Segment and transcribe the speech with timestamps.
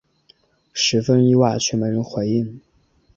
[0.73, 2.59] 十分意外却没人回应